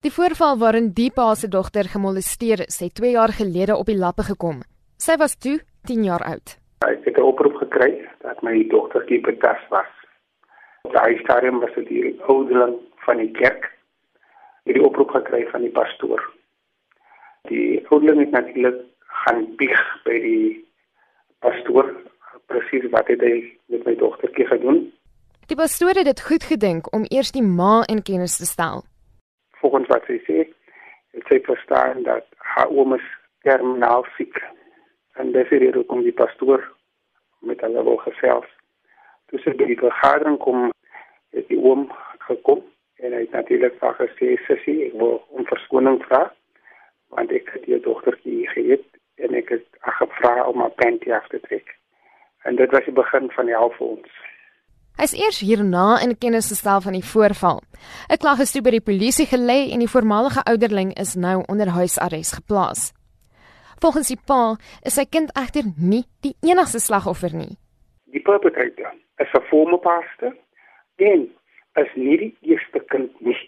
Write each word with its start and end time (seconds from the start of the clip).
Die 0.00 0.12
voorval 0.12 0.56
waarin 0.58 0.86
Deepa 0.96 1.34
se 1.34 1.48
dogter 1.48 1.84
gemolesteer 1.84 2.60
is, 2.66 2.78
het 2.80 2.94
2 2.94 3.10
jaar 3.10 3.32
gelede 3.36 3.74
op 3.76 3.84
die 3.86 3.98
lappe 3.98 4.22
gekom. 4.22 4.62
Sy 4.96 5.16
was 5.20 5.34
toe 5.36 5.58
10 5.84 6.04
jaar 6.08 6.22
oud. 6.24 6.54
Ek 6.88 7.04
het 7.04 7.18
'n 7.18 7.26
oproep 7.32 7.56
gekry 7.60 8.08
dat 8.24 8.40
my 8.42 8.64
dogtertjie 8.68 9.20
betas 9.20 9.60
was. 9.68 9.92
Op 10.88 10.92
daai 10.92 11.18
stadium 11.18 11.60
was 11.60 11.74
dit 11.74 11.86
die 11.88 12.16
ouderling 12.22 12.78
van 13.04 13.16
die 13.16 13.30
kerk. 13.30 13.76
Het 14.64 14.74
die 14.74 14.84
oproep 14.84 15.10
gekry 15.10 15.46
van 15.52 15.60
die 15.60 15.70
pastoor. 15.70 16.32
Die 17.42 17.86
ouderling 17.88 18.20
het 18.20 18.30
natuurlik 18.30 18.80
gaan 19.06 19.56
bieg 19.56 20.02
by 20.04 20.20
die 20.20 20.68
pastoor 21.38 21.96
presies 22.46 22.90
wat 22.90 23.08
het 23.08 23.20
hy 23.20 23.58
met 23.66 23.84
my 23.84 23.94
dogtertjie 23.94 24.46
gedoen. 24.46 24.92
Die 25.46 25.56
pastoor 25.56 25.94
het 25.94 26.04
dit 26.04 26.20
goed 26.20 26.44
gedink 26.44 26.94
om 26.94 27.04
eers 27.08 27.32
die 27.32 27.44
ma 27.44 27.82
in 27.86 28.02
kennis 28.02 28.36
te 28.36 28.46
stel 28.46 28.88
volgens 29.60 29.88
wat 29.92 30.06
sy 30.08 30.18
sê, 30.26 30.46
het 31.16 31.26
sy 31.28 31.40
verstaan 31.46 32.02
dat 32.06 32.26
haar 32.54 32.70
oom 32.70 32.94
is 32.96 33.06
terminaal 33.46 34.06
siek. 34.16 34.40
En 35.20 35.32
dis 35.32 35.48
hier 35.48 35.74
hoekom 35.74 36.02
die 36.06 36.16
pastoor 36.16 36.64
met 37.40 37.60
hulle 37.60 37.84
wil 37.84 37.98
gesels. 38.04 38.48
Toe 39.30 39.40
sy 39.44 39.54
by 39.56 39.68
die 39.70 39.80
vergadering 39.80 40.38
kom, 40.42 40.70
het 41.36 41.48
die 41.48 41.58
oom 41.60 41.88
gekom 42.28 42.62
en 43.00 43.14
hy 43.16 43.24
het 43.24 43.36
natuurlik 43.36 43.76
vir 43.80 43.94
gesê, 43.98 44.36
"Sissie, 44.46 44.86
ek 44.86 44.94
wil 45.02 45.22
om 45.28 45.46
verskoning 45.46 46.02
vra 46.04 46.32
want 47.10 47.32
ek 47.32 47.48
het 47.52 47.64
jou 47.66 47.80
dogtertjie 47.80 48.48
geëet 48.48 48.86
en 49.18 49.34
ek 49.34 49.48
het 49.48 49.66
haar 49.80 49.94
gevra 49.94 50.44
om 50.46 50.60
haar 50.60 50.76
panty 50.82 51.12
af 51.12 51.28
te 51.28 51.40
trek." 51.40 51.76
En 52.44 52.56
dit 52.56 52.70
was 52.70 52.84
die 52.84 52.92
begin 52.92 53.30
van 53.30 53.46
die 53.46 53.56
hel 53.56 53.70
vir 53.70 53.86
ons. 53.86 54.10
Hy 54.98 55.04
is 55.04 55.14
eers 55.14 55.40
hierna 55.40 56.00
in 56.04 56.18
kennis 56.18 56.50
gestel 56.52 56.80
van 56.80 56.92
die 56.92 57.04
voorval. 57.04 57.60
'n 58.10 58.18
Klag 58.18 58.40
is 58.40 58.52
toe 58.52 58.62
by 58.62 58.70
die 58.70 58.86
polisie 58.90 59.26
gelê 59.26 59.70
en 59.72 59.78
die 59.78 59.92
voormalige 59.94 60.42
ouderling 60.44 60.94
is 60.98 61.14
nou 61.14 61.42
onder 61.48 61.68
huisarrest 61.68 62.34
geplaas. 62.34 62.92
Volgens 63.80 64.08
die 64.08 64.20
pa 64.26 64.56
is 64.84 64.94
sy 64.94 65.06
kind 65.08 65.30
egter 65.32 65.64
nie 65.76 66.04
die 66.20 66.34
enigste 66.42 66.80
slagoffer 66.80 67.32
nie. 67.32 67.56
Die 68.12 68.20
perpetrator 68.20 68.92
is 69.18 69.32
'n 69.32 69.78
pastor 69.80 70.36
en 70.96 71.30
is 71.76 71.90
nie 71.94 72.16
die 72.18 72.36
eerste 72.40 72.80
kind 72.92 73.20
nie. 73.20 73.38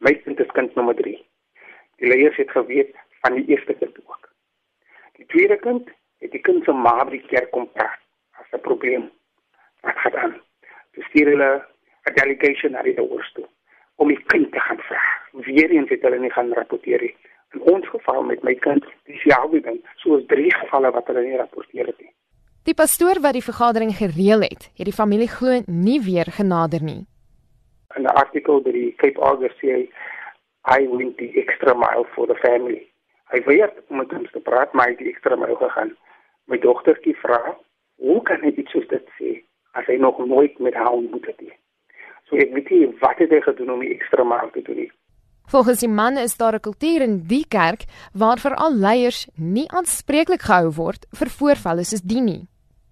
My 0.00 0.12
kind 0.12 0.40
is 0.40 0.52
kind 0.52 0.74
nommer 0.74 0.94
3. 0.94 1.16
Die 1.98 2.08
leiers 2.08 2.36
het 2.36 2.50
geweet 2.50 2.94
van 3.22 3.34
die 3.34 3.46
eerste 3.48 3.74
kind 3.74 3.96
ook. 4.04 4.32
Die 5.16 5.26
tweede 5.26 5.56
kind 5.56 5.88
het 6.18 6.30
die 6.32 6.40
kind 6.40 6.64
se 6.64 6.72
ma 6.72 7.04
by 7.04 7.10
die 7.16 7.26
kerk 7.30 7.50
kom 7.50 7.70
praat 7.72 8.02
as 8.40 8.52
'n 8.52 8.60
probleem. 8.60 9.10
Wat 9.80 9.96
gaan 9.96 10.16
aan? 10.16 10.34
Stuur 11.08 11.30
hulle 11.32 11.64
'n 12.06 12.14
delegation 12.14 12.72
na 12.72 12.82
die 12.82 12.98
ouers 12.98 13.32
toe 13.32 13.46
om 13.96 14.08
die 14.08 14.22
kind 14.32 14.52
te 14.52 14.60
gaan 14.60 14.80
vra. 14.88 15.02
Weer 15.32 15.70
eens 15.70 15.88
het 15.88 16.02
hulle 16.02 16.18
nie 16.18 16.30
gaan 16.30 16.52
rapporteer 16.52 17.00
nie. 17.00 17.14
In 17.54 17.62
ons 17.72 17.88
geval 17.88 18.22
met 18.22 18.42
my 18.42 18.54
kind, 18.54 18.84
dis 19.04 19.22
ja 19.22 19.48
wie 19.48 19.60
dan, 19.60 19.80
soos 19.96 20.26
drie 20.26 20.52
gevalle 20.54 20.90
wat 20.90 21.06
hulle 21.06 21.22
nie 21.22 21.36
rapporteer 21.36 21.86
het 21.86 22.00
nie. 22.00 22.12
Die 22.68 22.74
pastoor 22.74 23.20
wat 23.22 23.36
die 23.38 23.44
vergadering 23.46 23.92
gereël 23.96 24.42
het, 24.42 24.68
het 24.74 24.88
die 24.88 24.96
familie 24.96 25.28
glo 25.30 25.62
nie 25.66 26.00
weer 26.02 26.28
genader 26.38 26.82
nie. 26.82 27.06
In 27.96 28.02
'n 28.02 28.16
artikel 28.22 28.60
by 28.60 28.72
die 28.72 28.94
Cape 28.96 29.20
August 29.20 29.56
sê 29.62 29.88
I 30.78 30.88
went 30.90 31.16
the 31.18 31.30
extra 31.42 31.74
mile 31.74 32.04
for 32.14 32.26
the 32.26 32.34
family. 32.34 32.82
Hy 33.30 33.42
weet 33.46 33.74
om 33.88 33.96
met 33.96 34.12
ons 34.12 34.30
te 34.30 34.40
praat, 34.40 34.72
maar 34.72 34.86
hy 34.86 34.90
het 34.90 34.98
die 34.98 35.12
extra 35.12 35.36
mile 35.36 35.56
gegaan. 35.56 35.96
My 36.44 36.58
dogtertjie 36.58 37.16
vra, 37.16 37.56
"Hoe 37.96 38.22
kan 38.22 38.40
hy 38.42 38.50
iets 38.56 38.70
soos 38.70 38.88
dit 38.88 39.08
sê?" 39.18 39.42
As 39.78 39.86
hy 39.90 39.96
nog 40.00 40.18
nooit 40.26 40.58
met 40.58 40.74
haar 40.74 40.92
ontmoet 40.92 41.26
het 41.26 41.40
nie. 41.40 41.54
So 42.28 42.36
ek 42.42 42.54
weet 42.54 42.70
nie 42.70 42.86
wat 43.00 43.18
het 43.22 43.30
hy 43.30 43.40
gedoen 43.44 43.74
om 43.76 43.82
die 43.84 43.92
ekstra 43.94 44.24
maal 44.24 44.50
te 44.54 44.62
doen 44.66 44.80
nie. 44.84 44.90
Volgens 45.46 45.80
die 45.84 45.88
man 45.88 46.16
is 46.18 46.36
daar 46.36 46.54
'n 46.54 46.66
kultuur 46.68 47.00
in 47.02 47.16
die 47.32 47.46
kerk 47.48 47.84
waar 48.12 48.38
veral 48.38 48.74
leiers 48.74 49.28
nie 49.36 49.68
aanspreeklik 49.70 50.42
gehou 50.42 50.70
word 50.82 51.06
vir 51.18 51.28
voorvalle 51.38 51.84
soos 51.84 52.02
die 52.02 52.20
nie. 52.20 52.42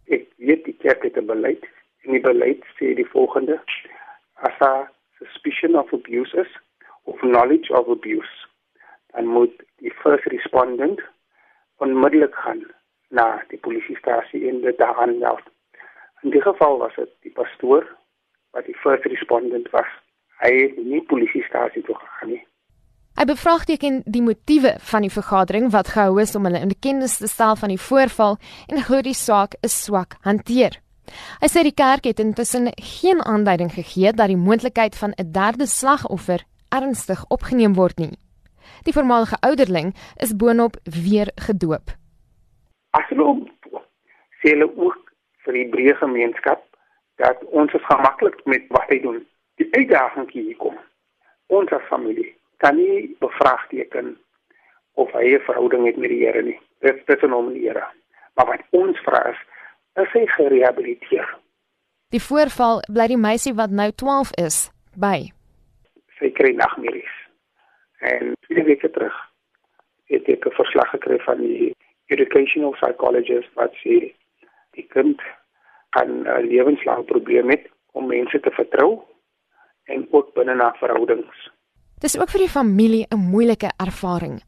Ek 0.06 0.28
weet 0.38 0.64
die 0.64 0.78
kerk 0.84 1.02
het 1.02 1.16
'n 1.16 1.26
beleid 1.26 1.64
en 2.04 2.12
die 2.12 2.20
beleid 2.20 2.62
sê 2.76 2.94
die 2.94 3.10
volgende: 3.16 3.60
as 4.36 4.60
a 4.60 4.90
suspicion 5.18 5.76
of 5.76 5.92
abuse 5.92 6.36
is 6.36 6.52
of 7.04 7.18
knowledge 7.20 7.72
of 7.72 7.88
abuse, 7.88 8.34
dan 9.12 9.26
moet 9.26 9.54
die 9.78 9.92
first 10.02 10.26
respondent 10.26 11.00
onmiddellik 11.76 12.34
gaan 12.34 12.62
na 13.08 13.42
die 13.48 13.58
polisiestasie 13.58 14.48
en 14.48 14.60
dit 14.60 14.78
daaraan 14.78 15.18
meld. 15.18 15.53
In 16.24 16.30
die 16.30 16.42
geval 16.42 16.78
was 16.78 16.94
dit 16.96 17.10
die 17.26 17.32
pastoor 17.32 17.84
wat 18.56 18.64
die 18.64 18.76
first 18.80 19.04
respondent 19.04 19.70
was. 19.70 19.90
Hy 20.40 20.50
het 20.56 20.76
nie 20.80 21.02
polisiestasie 21.10 21.82
toe 21.84 21.96
gegaan 21.98 22.30
nie. 22.32 22.42
Hy 23.14 23.26
bevraagteken 23.30 24.00
die 24.10 24.22
motiewe 24.24 24.72
van 24.90 25.04
die 25.04 25.12
vergadering 25.12 25.68
wat 25.70 25.92
gehou 25.94 26.16
is 26.22 26.32
om 26.34 26.48
hulle 26.48 26.62
in 26.64 26.72
kennis 26.80 27.18
te 27.20 27.28
stel 27.30 27.54
van 27.60 27.70
die 27.70 27.78
voorval 27.78 28.38
en 28.66 28.82
glo 28.88 29.04
die 29.06 29.14
saak 29.14 29.54
is 29.62 29.76
swak 29.84 30.16
hanteer. 30.24 30.80
Hy 31.42 31.50
sê 31.52 31.62
die 31.62 31.76
kerk 31.76 32.08
het 32.08 32.22
intussen 32.24 32.72
geen 32.74 33.20
aanduiding 33.22 33.70
gegee 33.76 34.10
dat 34.16 34.32
die 34.32 34.40
moontlikheid 34.40 34.96
van 34.96 35.12
'n 35.14 35.30
derde 35.32 35.66
slagoffer 35.66 36.42
ernstig 36.72 37.24
opgeneem 37.28 37.74
word 37.74 37.98
nie. 37.98 38.18
Die 38.84 38.92
voormalige 38.92 39.36
ouderling 39.40 39.94
is 40.16 40.36
boonop 40.36 40.76
weer 40.84 41.30
gedoop. 41.36 41.94
As 42.90 43.06
hulle 43.08 43.46
sê 44.40 44.56
hulle 44.56 44.68
ook 44.76 45.03
vir 45.44 45.58
die 45.58 45.68
breë 45.68 45.94
gemeenskap 46.00 46.64
dat 47.22 47.44
ons 47.44 47.72
is 47.72 47.86
gemaklik 47.86 48.40
met 48.50 48.66
wat 48.74 48.88
hy 48.88 49.00
doen. 49.04 49.20
Die 49.60 49.68
uitdaging 49.76 50.30
hier 50.32 50.56
kom. 50.56 50.78
Ons 51.46 51.72
as 51.76 51.86
familie 51.88 52.32
kan 52.64 52.76
nie 52.76 53.16
bevraagteken 53.20 54.16
of 54.94 55.12
hy 55.12 55.34
'n 55.34 55.46
verhouding 55.46 55.86
het 55.86 55.96
met 55.96 56.10
die 56.10 56.24
Here 56.24 56.42
nie. 56.42 56.60
Dit 56.80 57.02
is 57.06 57.22
'n 57.22 57.32
omniere. 57.32 57.84
Maar 58.34 58.46
wat 58.46 58.62
ons 58.70 58.98
vra 58.98 59.30
is, 59.30 59.40
is 59.94 60.12
hy 60.12 60.26
gerehabiliteer? 60.26 61.38
Die 62.08 62.22
voorval 62.22 62.82
bly 62.92 63.06
die 63.06 63.16
meisie 63.16 63.54
wat 63.54 63.70
nou 63.70 63.90
12 63.92 64.30
is 64.46 64.70
by. 64.96 65.32
Sy 66.18 66.30
kry 66.30 66.52
nagmerries. 66.54 67.14
En 67.98 68.34
twee 68.40 68.64
weke 68.64 68.90
terug 68.90 69.16
het 70.12 70.28
ek 70.28 70.46
'n 70.46 70.50
verslag 70.50 70.90
gekry 70.90 71.18
van 71.18 71.38
die 71.38 71.74
educational 72.06 72.70
psychologist 72.70 73.50
wat 73.54 73.72
sê 73.82 74.14
die 74.74 74.86
kind 74.96 75.20
kan 75.90 76.08
'n 76.08 76.26
uh, 76.26 76.42
lewenslang 76.42 77.04
probleem 77.04 77.50
hê 77.50 77.58
om 77.92 78.06
mense 78.06 78.40
te 78.40 78.50
vertrou 78.50 79.02
en 79.84 80.06
ook 80.10 80.34
binne 80.34 80.54
na 80.54 80.72
verhoudings. 80.80 81.50
Dis 82.00 82.18
ook 82.20 82.30
vir 82.30 82.40
die 82.46 82.56
familie 82.58 83.06
'n 83.10 83.28
moeilike 83.32 83.70
ervaring. 83.86 84.42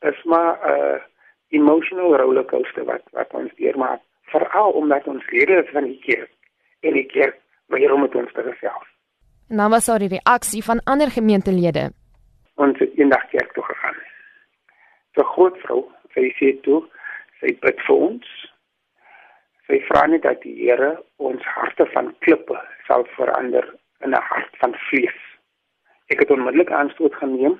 Dis 0.00 0.24
maar 0.24 0.52
'n 0.58 0.70
uh, 0.70 1.00
emotional 1.48 2.16
rollercoaster 2.16 2.84
wat 2.84 3.02
wat 3.10 3.34
ons 3.34 3.52
deurmaak, 3.54 4.00
veral 4.22 4.70
omdat 4.70 5.06
ons 5.06 5.30
lede 5.30 5.64
van 5.72 5.84
die 5.84 5.98
kerk 5.98 6.32
en 6.80 6.92
die 6.92 7.06
kerk 7.06 7.38
weer 7.66 7.92
om 7.92 8.00
met 8.00 8.14
ons 8.14 8.32
te 8.32 8.42
gesels. 8.42 8.88
En 9.48 9.56
dan 9.56 9.70
was 9.70 9.86
daar 9.86 9.98
die 9.98 10.18
reaksie 10.18 10.64
van 10.64 10.80
ander 10.84 11.10
gemeentelede. 11.10 11.92
Ons 12.54 12.78
het 12.78 12.92
eendag 12.98 13.28
kerk 13.28 13.52
toe 13.52 13.64
gegaan. 13.64 13.96
'n 15.16 15.22
Groot 15.22 15.56
vrou, 15.58 15.84
sy 16.14 16.32
sê 16.38 16.60
toe, 16.60 16.84
sy 17.40 17.56
bid 17.60 17.80
vir 17.86 17.96
ons 17.96 18.26
Sy 19.66 19.80
vra 19.88 20.04
net 20.06 20.22
dat 20.22 20.42
die 20.46 20.54
Here 20.60 20.92
ons 21.18 21.42
harte 21.56 21.86
van 21.90 22.12
klippe 22.22 22.58
sal 22.86 23.06
verander 23.16 23.66
in 24.04 24.14
'n 24.14 24.26
hart 24.30 24.52
van 24.62 24.74
vlees. 24.88 25.20
Ek 26.06 26.20
het 26.20 26.30
onmiddellik 26.30 26.70
aanstoot 26.70 27.14
geneem 27.14 27.58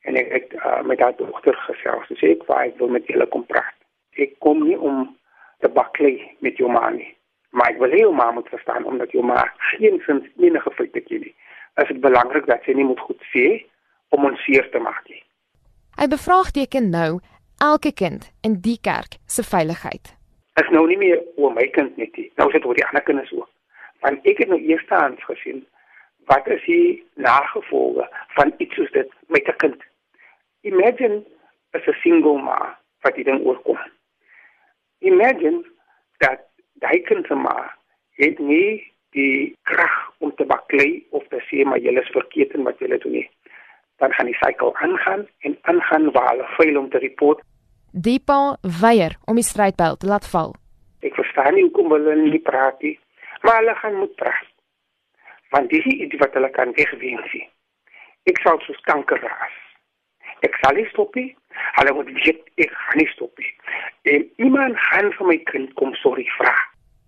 en 0.00 0.16
ek 0.16 0.32
het 0.32 0.54
uh, 0.54 0.82
met 0.82 1.00
haar 1.00 1.16
dogter 1.16 1.54
gesels. 1.68 2.06
Sy 2.08 2.14
sê 2.14 2.32
ek 2.34 2.42
wou 2.48 2.58
ek 2.58 2.78
wil 2.78 2.88
met 2.88 3.06
julle 3.06 3.26
kom 3.26 3.46
praat. 3.46 3.78
Ek 4.18 4.38
kom 4.38 4.64
nie 4.66 4.78
om 4.78 5.16
te 5.60 5.68
baklei 5.68 6.36
met 6.40 6.56
jou 6.56 6.70
ma 6.70 6.90
nie. 6.90 7.14
Maar 7.50 7.70
ek 7.70 7.78
wil 7.78 7.94
hê 7.94 8.02
jou 8.02 8.14
ma 8.14 8.30
moet 8.30 8.48
verstaan 8.48 8.84
omdat 8.84 9.12
jou 9.14 9.22
ma 9.22 9.46
geen 9.70 10.02
sin 10.06 10.24
enige 10.38 10.70
feite 10.70 11.00
ken 11.00 11.20
nie. 11.20 11.34
Is 11.76 11.88
dit 11.88 12.00
belangrik 12.00 12.46
dat 12.46 12.64
sy 12.64 12.72
nie 12.72 12.84
moet 12.90 13.00
goed 13.00 13.22
sê 13.30 13.46
om 14.08 14.24
ons 14.24 14.42
seer 14.44 14.70
te 14.70 14.82
maak 14.82 15.06
nie. 15.08 15.22
Hy 15.96 16.10
bevraagteken 16.10 16.90
nou 16.90 17.20
elke 17.62 17.92
kind 17.92 18.32
in 18.42 18.60
die 18.60 18.78
kerk 18.82 19.16
se 19.26 19.42
veiligheid 19.42 20.15
is 20.60 20.68
nou 20.72 20.86
nie 20.88 20.98
meer 21.00 21.20
oor 21.36 21.52
my 21.52 21.66
kind 21.76 21.96
net 22.00 22.16
nie. 22.16 22.30
Nou 22.36 22.48
is 22.48 22.56
dit 22.56 22.64
oor 22.64 22.78
die 22.78 22.86
ander 22.86 23.04
kinders 23.04 23.32
ook. 23.32 23.48
Want 24.04 24.24
ek 24.28 24.40
het 24.42 24.48
nou 24.52 24.60
eerstehands 24.60 25.24
gesien 25.28 25.64
wat 26.30 26.48
is 26.50 26.64
die 26.66 27.04
nagevolge 27.14 28.08
van 28.38 28.52
iets 28.58 28.74
soos 28.74 28.90
dit 28.90 29.10
met 29.28 29.48
'n 29.48 29.56
kind. 29.62 29.80
Imagine 30.60 31.24
as 31.76 31.86
'n 31.86 32.00
single 32.02 32.38
ma 32.42 32.78
wat 33.00 33.14
dit 33.14 33.28
oorkom. 33.28 33.78
Imagine 34.98 35.64
dat 36.18 36.40
daai 36.80 37.00
kind 37.02 37.26
se 37.26 37.34
ma 37.34 37.72
het 38.16 38.38
nie 38.38 38.92
die 39.10 39.56
krag 39.62 39.96
om 40.18 40.34
te 40.34 40.44
baklei 40.44 41.06
of 41.10 41.24
te 41.28 41.40
sê 41.48 41.64
maar 41.64 41.78
jy 41.78 41.92
is 42.00 42.08
verkeerd 42.08 42.54
in 42.54 42.62
wat 42.62 42.78
jy 42.78 42.98
doen 42.98 43.12
nie. 43.12 43.30
Dan 43.96 44.12
gaan 44.12 44.26
die 44.26 44.40
sykel 44.40 44.76
aangaan 44.76 45.28
en 45.38 45.58
aangaan 45.62 46.10
waar 46.12 46.30
hulle 46.30 46.48
faal 46.56 46.76
om 46.76 46.90
te 46.90 46.98
report 46.98 47.40
Deepa 47.96 48.58
weier 48.60 49.16
om 49.24 49.38
die 49.40 49.44
strydbel 49.44 49.96
te 49.96 50.06
laat 50.06 50.26
val. 50.28 50.54
Ek 51.00 51.14
verstaan 51.16 51.54
nie 51.56 51.62
hoekom 51.64 51.94
hulle 51.94 52.16
nie 52.20 52.42
praat 52.44 52.82
nie, 52.84 52.98
maar 53.42 53.62
hulle 53.62 53.74
gaan 53.80 53.96
moet 53.96 54.14
praat. 54.20 54.50
Want 55.54 55.70
dis 55.70 55.86
iets 55.86 56.18
wat 56.20 56.34
hulle 56.36 56.50
kan 56.50 56.74
wegweens. 56.76 57.32
ek 58.26 58.40
sal 58.42 58.58
soos 58.66 58.78
kanker 58.90 59.20
raas. 59.22 59.56
Ek 60.44 60.56
sal 60.60 60.76
nie 60.76 60.86
stop 60.90 61.14
nie. 61.16 61.30
Hulle 61.78 61.92
moet 61.96 62.08
weet 62.20 62.42
ek 62.60 62.72
gaan 62.72 63.00
nie 63.00 63.08
stop 63.14 63.32
nie. 63.40 63.52
En 64.12 64.26
iemand 64.44 64.80
gaan 64.90 65.12
vir 65.18 65.26
my 65.26 65.36
kind 65.50 65.74
kom 65.80 65.94
sorry 66.02 66.26
vra. 66.36 66.52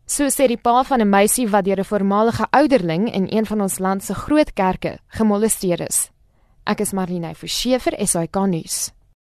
So 0.09 0.31
sê 0.33 0.49
die 0.49 0.57
pa 0.57 0.83
van 0.89 1.03
'n 1.03 1.11
meisie 1.11 1.49
wat 1.49 1.65
deur 1.65 1.81
'n 1.81 1.91
voormalige 1.93 2.47
ouderling 2.51 3.13
in 3.13 3.27
een 3.29 3.47
van 3.47 3.61
ons 3.61 3.79
land 3.79 4.03
se 4.03 4.15
groot 4.15 4.53
kerke 4.55 4.99
gemolesteer 5.09 5.81
is. 5.81 6.11
Ek 6.65 6.81
is 6.81 6.93
Marlene 6.93 7.35
Forsie 7.35 7.79
vir 7.79 8.07
SAK 8.07 8.37
nuus. 8.47 8.98